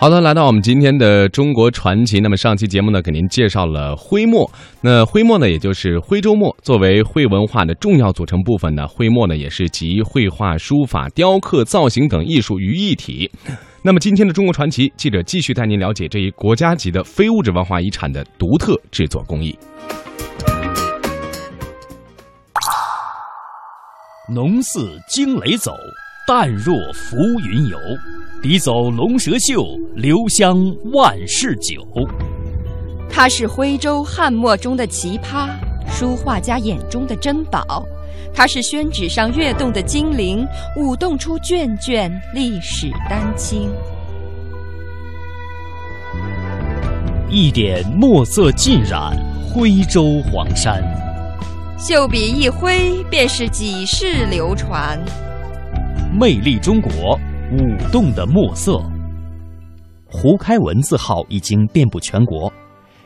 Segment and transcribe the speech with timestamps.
[0.00, 2.20] 好的，来到我们今天的中国传奇。
[2.20, 4.48] 那么上期节目呢，给您介绍了徽墨。
[4.80, 13.28] 那徽墨呢，也就是徽州墨，作为徽文化的重要组成部分呢，徽墨呢也是集绘画、书法、雕刻、造型等艺术于一体。
[13.82, 19.58] 那么今天的中国传奇记者继续带您了解这一国家级的非物质文化遗产的独特制作工艺。
[24.32, 25.72] 农似惊雷走，
[26.28, 27.78] 淡若浮云游。
[28.42, 30.62] 笔走龙蛇秀，留香
[30.92, 31.82] 万世久。
[33.08, 35.48] 它是徽州汉墨中的奇葩，
[35.90, 37.82] 书画家眼中的珍宝。
[38.34, 43.70] 它是宣纸上跃动的精灵，舞动出卷卷历史丹青。
[47.30, 49.16] 一点墨色浸染
[49.48, 50.82] 徽州黄山，
[51.78, 55.02] 秀笔一挥，便是几世流传。
[56.12, 57.18] 魅力中国。
[57.50, 58.78] 舞动的墨色，
[60.04, 62.52] 胡开文字号已经遍布全国。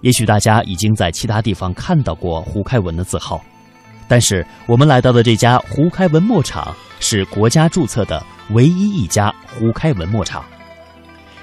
[0.00, 3.38] 也许大家已经在其他地方看到过胡开文的字号，
[4.08, 10.42] 但是我们来到的这家胡开文墨厂是国家注册的唯一一家胡开文墨厂。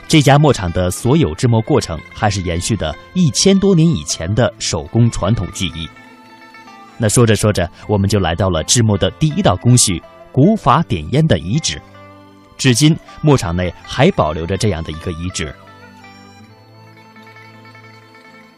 [0.08, 5.88] 这家墨厂的所有制墨过程还是延续的一千多年以前的手工传统技艺。
[6.98, 10.02] 那说着说着，我们就来到了制墨的第一道工序——
[10.38, 11.82] 古法点烟的遗址。
[12.60, 15.52] 至今，牧场内还保留着这样的一个遗址。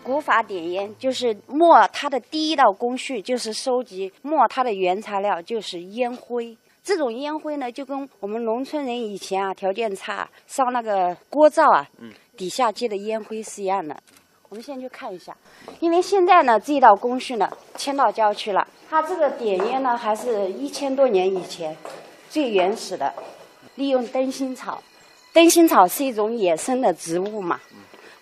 [0.03, 6.57] 古法点烟就是墨，它的第一道工序就是收集墨，它的原材料就是烟灰。
[6.83, 11.87] 这种烟灰呢，就跟我们农村人以前啊条件差烧那个锅灶啊，
[12.35, 13.95] 底下接的烟灰是一样的。
[14.49, 15.33] 我们现在去看一下，
[15.79, 21.77] 因为现在呢这一道工序呢迁到郊区了，它这个点烟呢还是一千多年以前
[22.29, 23.13] 最原始的。
[23.75, 24.83] 利用灯芯草，
[25.31, 27.57] 灯芯草是一种野生的植物嘛，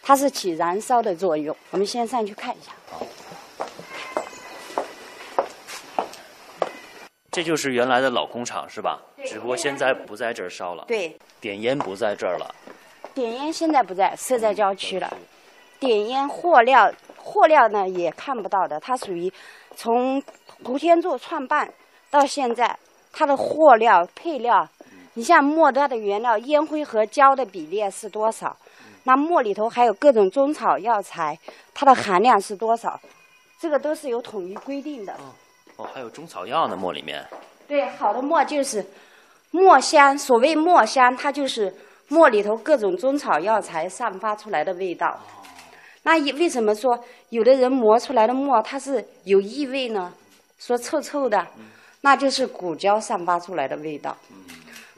[0.04, 1.56] 它是起燃烧的作用。
[1.72, 2.72] 我们先上去看一下。
[7.32, 9.00] 这就是原来的老工厂是吧？
[9.26, 10.86] 只不过现在不在这儿烧了。
[10.88, 11.18] 对。
[11.40, 12.56] 点烟不在这儿了。
[13.16, 15.12] 点烟现在不在，设在郊区了。
[15.80, 16.92] 点烟货料，
[17.38, 19.32] 货料呢也看不到的，它属于
[19.76, 20.20] 从
[20.64, 21.72] 胡天柱创办
[22.10, 22.76] 到现在，
[23.14, 24.68] 它的货料配料。
[25.14, 28.58] 你像墨它的原料烟灰和胶的比例是多少？
[29.04, 31.38] 那墨里头还有各种中草药材，
[31.76, 33.00] 它的含量是多少？
[33.60, 35.14] 这个都是有统一规定的。
[35.78, 37.24] 哦，还有中草药呢，墨里面。
[37.68, 38.84] 对，好的墨就是
[39.52, 40.18] 墨香。
[40.18, 41.72] 所谓墨香，它就是
[42.08, 45.20] 墨里头各种中草药材散发出来的味道。
[46.08, 46.98] 那为什么说
[47.32, 50.14] 有的人磨出来的墨它是有异味呢？
[50.58, 51.46] 说臭臭的，
[52.00, 54.16] 那就是骨胶散发出来的味道。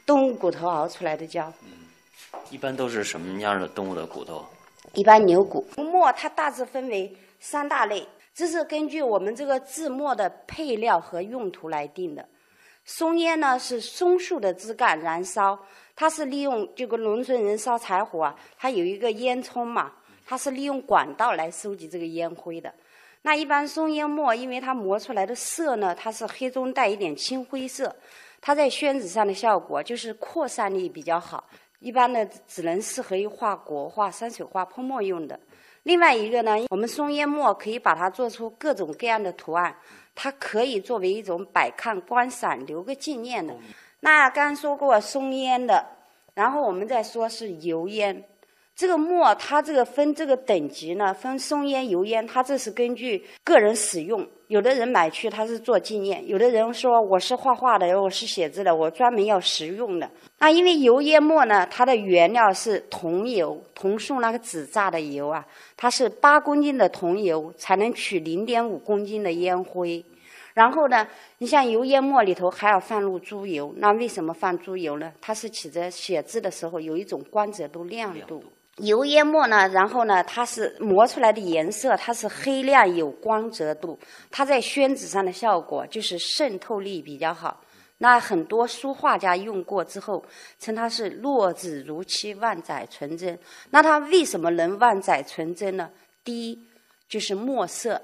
[0.06, 1.52] 动物骨头熬出来的胶，
[2.48, 4.46] 一般都是什么样的动物的骨头？
[4.94, 5.66] 一般牛骨。
[5.78, 12.24] 墨它大致分为三大类，这是根据我们这个制墨的配料和用途来定的。
[12.84, 15.58] 松烟呢是松树的枝干燃烧，
[15.96, 19.90] 它是利用这个农村人烧柴火啊，它有一个烟囱嘛，
[20.30, 22.72] 它是利用管道来收集这个烟灰的。
[23.22, 27.92] 那一般松烟墨，因为它磨出来的色呢，它是黑中带一点青灰色。
[28.40, 31.42] 它在宣纸上的效果就是扩散力比较好，
[31.80, 35.36] 一般呢只能适合于画国画、山水画泼墨用的。
[35.82, 39.76] 另外一个呢，我们松烟墨可以把它做出各种各样的图案，
[40.14, 43.52] 它可以作为一种摆看观赏、留个纪念的。
[43.98, 45.84] 那刚说过松烟的，
[46.34, 48.24] 然后我们再说是油烟。
[48.80, 54.26] 这个墨，它这个分这个等级呢，分松烟、油烟，它这是根据个人使用。
[54.46, 60.10] 有的人买去他是做纪念，有的人说我是画画的，我是写字的，我专门要实用的。
[60.38, 70.02] 那因为油烟墨呢，它的原料是桐油，桐树那个纸榨的油啊，它是八公斤的桐油才能取零点五公斤的烟灰。
[70.54, 75.12] 然后呢，你像油烟墨里头还要放入猪油，那为什么放猪油呢？
[75.20, 78.42] 它是起着写字的时候有一种光泽度、亮度。
[78.76, 83.98] 油烟墨呢，然后呢，它是磨出来的颜色，它是黑亮有光泽度，
[84.30, 87.60] 它在宣纸上的效果就是渗透力比较好。
[87.98, 90.24] 那很多书画家用过之后，
[90.58, 93.38] 称它是落纸如漆，万载纯真。
[93.68, 95.90] 那它为什么能万载纯真呢？
[96.24, 96.58] 第一
[97.06, 98.00] 就是墨色，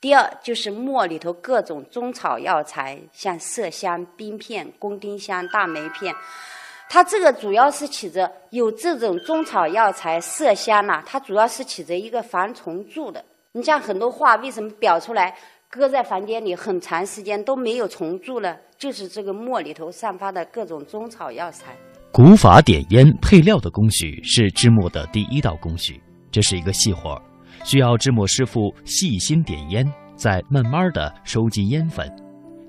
[0.00, 6.12] 第二就是墨里头各种中草药材，像麝香、冰片、宫丁香、大梅片。
[6.90, 13.22] 它这个主要是起着有这种中草药材麝香呐，它主要是起着一个防虫蛀的。
[13.52, 15.36] 你像很多画为什么裱出来
[15.70, 18.56] 搁在房间里很长时间都没有虫蛀呢？
[18.78, 21.76] 就是这个墨里头散发的各种中草药材。
[22.10, 26.00] 古法点烟配料的工序是制墨的第一道工序，
[26.30, 27.20] 这是一个细活，
[27.64, 29.84] 需要制墨师傅细心点烟，
[30.16, 32.10] 再慢慢的收集烟粉，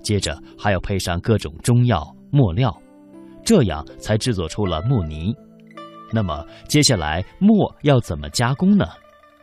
[0.04, 2.76] 接着还要配上各种中药墨料，
[3.44, 5.36] 这样才制作出了墨泥。
[6.12, 8.86] 那么接下来墨要怎么加工呢？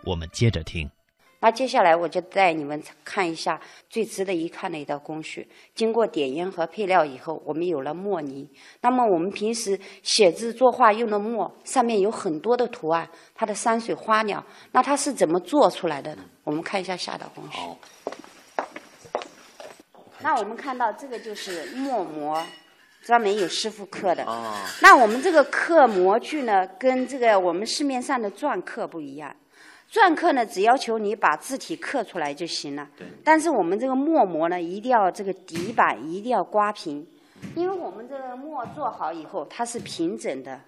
[0.04, 0.90] 我们接着听。
[1.38, 3.60] 那接下来我就带你们看一下
[3.90, 5.46] 最值得一看的一道工序。
[5.74, 8.48] 经过点烟和配料以后，我们有了墨泥。
[8.80, 16.24] 那么我们平时写字作画用的墨，上面有很多的图案，它的山水花鸟，那它是怎么做出来的呢？
[16.42, 17.58] 我们看一下下道工序。
[20.20, 22.42] 那我们看到这个就是墨模，
[23.06, 24.24] 专门有师傅刻的。
[24.24, 29.32] 哦那我们这个刻模具呢，跟这个我们市面上的篆刻不一样。
[29.88, 32.84] 篆刻呢，只要求你把字体刻出来就行了。
[32.98, 33.06] 对。
[33.22, 37.06] 但是我们这个墨模呢，一定要这个底板一定要刮平，
[37.54, 40.60] 因为我们这个墨做好以后，它是平整的，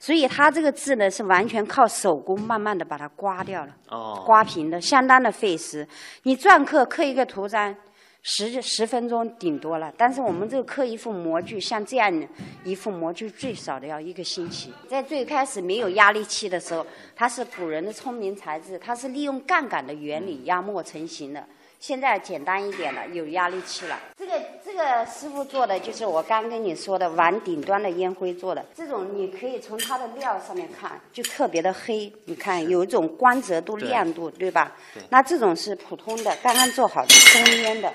[0.00, 3.72] 所以它这个字呢是完全靠手工慢慢的把它刮掉了。
[3.88, 4.20] 哦。
[4.26, 5.86] 刮平的，相当的费时。
[6.24, 7.72] 你篆刻刻一个图章。
[8.24, 12.26] 十十分钟顶多了，但是我们这个刻一副模具，像这样的
[12.62, 14.72] 一副模具，最少的要一个星期。
[14.88, 16.86] 在最开始没有压力器的时候，
[17.16, 21.44] 它是古人的聪明才智，它是利用杠杆的原理压墨成型的。
[21.80, 23.98] 现在简单一点了，有压力器了。
[24.16, 32.12] 这个这个师傅做的就是我刚跟你说的碗顶端的烟灰做的，这种你可以从它的料上面看，就特别的黑。
[32.26, 34.70] 你看有一种光泽度、亮度，对吧？
[35.08, 37.92] 那这种是普通的，刚刚做好的中烟的。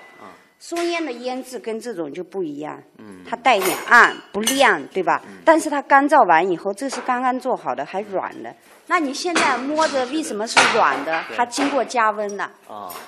[0.59, 2.81] 松烟的烟质跟这种就不一样，
[3.29, 5.21] 它带点暗，不亮，对吧？
[5.45, 8.53] 但是它干燥完以后，这是刚刚做好的，还软的。
[8.87, 11.23] 那你现在摸着为什么是软的？
[11.35, 12.51] 它经过加温了。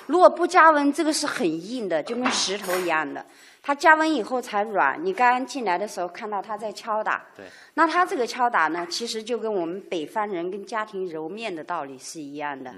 [0.06, 3.24] 如果不加温，这个是很硬的，就跟石头一样的。
[3.62, 5.04] 它加温以后才软。
[5.04, 7.24] 你刚刚进来的时候看到它在敲打。
[7.36, 7.46] 对。
[7.74, 12.72] 那它这个敲打呢，其实就跟我们北方人跟家庭揉面的道理是一样的。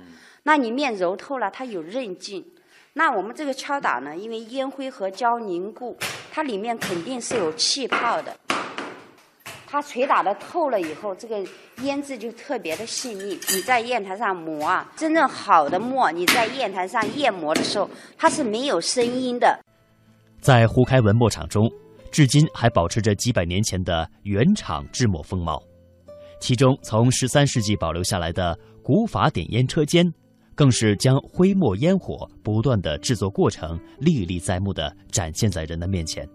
[0.45, 2.45] 那你面揉透了，它有韧劲。
[2.95, 5.97] 那我们这个敲打呢，因为烟灰和胶凝固，
[6.31, 8.37] 它里面肯定是有气泡的。
[9.67, 11.43] 它捶打的透了以后，这个
[11.81, 13.41] 烟质就特别的细腻。
[13.55, 19.59] 你在砚台上磨啊，真正好的墨，你在砚台上研磨的时候，它是没有声音的。
[20.43, 21.67] 在胡开文墨厂中，
[22.11, 25.59] 至今还保持着几百年前的原厂制墨风貌。
[26.39, 30.13] 其中，从十三世纪保留下来的古法点烟车间。
[30.55, 36.29] 更是将灰墨烟火不断的制作过程历历在目的展现在人的面前。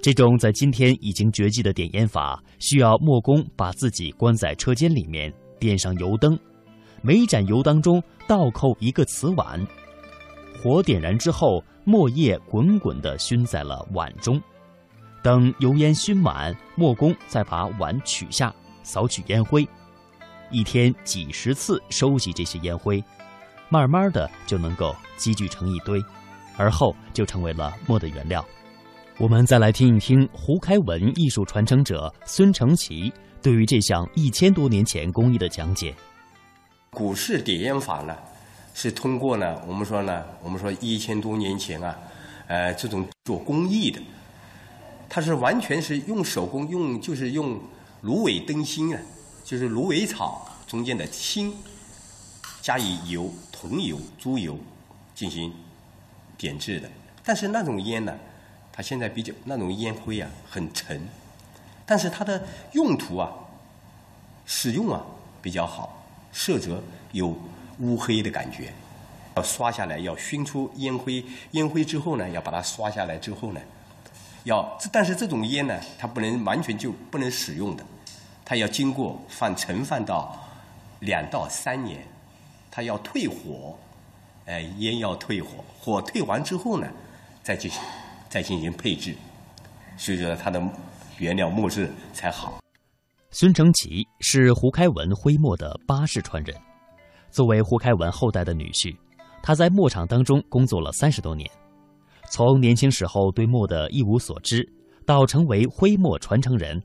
[0.00, 6.36] 这种在今天已经绝迹的点烟法，需要墨工把自己关在车间里面，点上油灯，
[7.02, 9.64] 每盏油当中倒扣一个瓷碗，
[10.60, 14.40] 火点燃之后，墨液滚滚地熏在了碗中。
[15.22, 19.64] 等油烟熏满，墨工再把碗取下，扫取烟灰。
[20.52, 23.02] 一天几十次收集这些烟灰，
[23.70, 25.98] 慢慢的就能够积聚成一堆，
[26.58, 28.44] 而后就成为了墨的原料。
[29.18, 35.94] 我们再来听一听胡开文艺术传承者孙成奇对于这项一千多年前工艺的讲解。
[36.90, 38.14] 古式点烟法呢，
[38.74, 41.96] 是通过呢，我们说呢，我们说一千多年前啊，
[42.46, 44.00] 呃，这种做工艺的，
[45.08, 47.58] 它是完全是用手工用，就是用
[48.02, 49.00] 芦苇灯芯啊。
[49.52, 51.54] 就是芦苇草中间的青，
[52.62, 54.58] 加以油、桐油、猪油
[55.14, 55.52] 进行
[56.38, 56.88] 点制的。
[57.22, 58.18] 但是那种烟呢，
[58.72, 61.06] 它现在比较那种烟灰啊很沉，
[61.84, 62.42] 但是它的
[62.72, 63.30] 用途啊，
[64.46, 65.04] 使用啊
[65.42, 67.36] 比较好，色泽有
[67.80, 68.72] 乌黑的感觉。
[69.36, 73.60] 要刷下来，要熏出烟灰，烟灰之后呢，要把它刷下来之后呢，
[74.44, 77.84] 要但是这种烟呢，它不能完全就不能使用的。
[78.44, 80.38] 它要经过放陈放到
[81.00, 82.06] 两到三年，
[82.70, 83.76] 它要退火，
[84.46, 86.86] 哎，烟要退火，火退完之后呢，
[87.42, 87.80] 再进行
[88.28, 89.14] 再进行配置，
[89.96, 90.60] 所以说它的
[91.18, 92.58] 原料墨质才好。
[93.30, 96.54] 孙成奇是胡开文徽墨的八世传人，
[97.30, 98.94] 作为胡开文后代的女婿，
[99.42, 101.50] 他在墨厂当中工作了三十多年，
[102.28, 104.62] 从年轻时候对墨的一无所知，
[105.06, 106.82] 到成为徽墨传承人。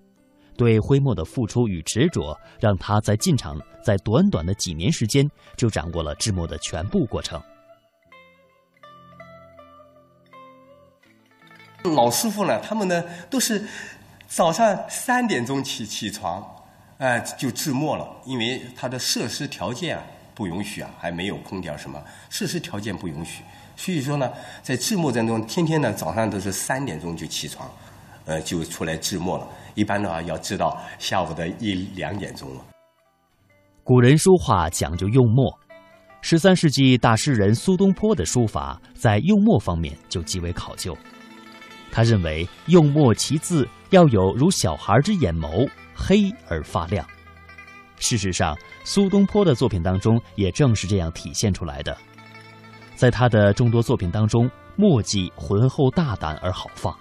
[0.57, 7.41] 对徽墨的付出与执着，让他在进厂，在短短的几年时间就掌握了制墨的全部过程。
[11.95, 13.63] 老师傅呢，他们呢都是
[14.27, 16.45] 早上三点钟起起床，
[16.97, 23.43] 哎，就制墨了，因为他的设施条件啊不允许啊，还没有空调什么，设施条件不允许，
[23.75, 27.69] 所以说呢，在制墨当中，天天呢早上都是三点钟就起床。
[28.25, 29.47] 呃，就出来制墨了。
[29.77, 32.61] 一般的话，要制到下午的一两点钟了。
[33.83, 35.55] 古人书画讲究用墨，
[36.21, 40.97] 十三世纪大诗人苏东坡的书法在用墨方面就极为考究。
[41.91, 47.07] 他认为用墨其字要有如小孩之眼眸，黑而发亮。
[47.97, 51.95] 事实上，苏东坡的作品当中也正是这样体现出来的。
[52.95, 56.97] 在他的众多作品当中，墨迹浑厚大胆而豪放，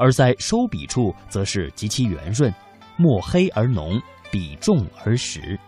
[0.00, 2.52] 而在收笔处则是极其圆润，
[2.96, 5.60] 墨黑而浓，笔重而实。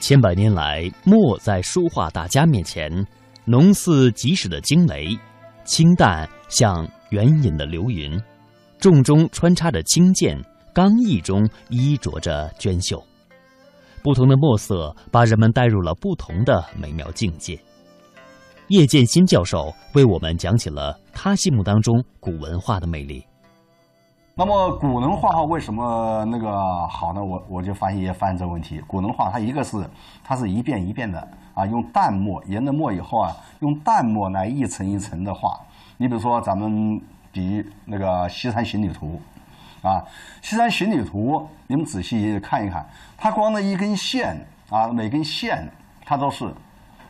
[0.00, 2.90] 千百年来，墨在书画大家面前，
[3.44, 5.16] 浓似即使的惊雷，
[5.64, 8.20] 清淡像远引的流云，
[8.80, 10.36] 重中穿插着轻剑，
[10.74, 13.00] 刚毅中衣着着娟秀。
[14.02, 17.56] 不同的墨色把人们带入了不同的美妙境界。
[18.70, 23.26] 叶剑新教授为我们讲起了他心目当中古文化的魅力。
[24.36, 26.48] 那么古人画画为什么那个
[26.86, 27.20] 好呢？
[27.20, 28.80] 我我就发现也发现这个问题。
[28.86, 29.76] 古人画它一个是
[30.22, 31.18] 它是一遍一遍的
[31.52, 35.58] 啊，用淡墨研了墨以后啊，用淡墨来一层一层的画。
[35.96, 36.96] 你比如说咱们
[37.32, 39.20] 比那个《西山行旅图》
[39.88, 39.98] 啊，
[40.48, 41.32] 《西山行旅图》，
[41.66, 45.68] 你们仔细看一看，它光那一根线啊，每根线
[46.04, 46.54] 它都是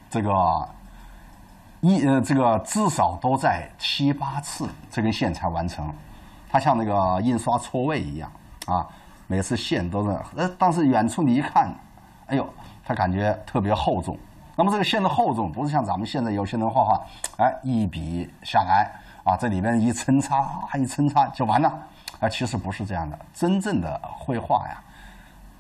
[0.09, 0.31] 这个
[1.81, 5.93] 一呃这个至少都在七八次这根线才完成。
[6.49, 8.31] 它像那个印刷错位一样
[8.67, 8.87] 啊，
[9.27, 11.73] 每次线都是呃，但是远处你一看，
[12.27, 12.49] 哎呦，
[12.85, 14.19] 它感觉特别厚重。
[14.57, 17.01] 那么这个线的厚重不是像咱们现在有些人画画，
[17.39, 18.91] 哎，一笔下来
[19.25, 21.73] 啊，这里边一抻插，一抻擦就完了。
[22.19, 23.19] 啊，其实不是这样的。
[23.33, 24.83] 真正的绘画呀，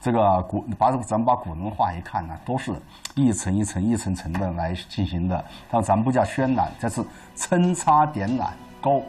[0.01, 2.73] 这个古把咱们把古人画一看呢，都是
[3.15, 5.45] 一层一层、一层层的来进行的。
[5.71, 7.05] 但咱们不叫渲染，这是
[7.35, 9.03] 参差点染勾。